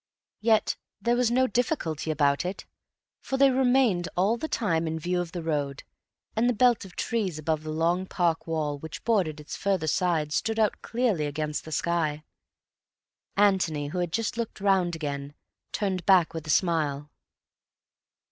[0.39, 2.65] Yet there was no difficulty about it,
[3.19, 5.83] for they remained all the time in view of the road,
[6.35, 10.33] and the belt of trees above the long park wall which bordered its further side
[10.33, 12.23] stood out clearly against the sky.
[13.37, 15.35] Antony, who had just looked round again,
[15.71, 17.11] turned back with a smile.